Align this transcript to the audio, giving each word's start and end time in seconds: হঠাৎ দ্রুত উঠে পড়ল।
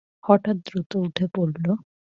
হঠাৎ 0.23 0.57
দ্রুত 0.65 0.91
উঠে 1.05 1.25
পড়ল। 1.35 1.65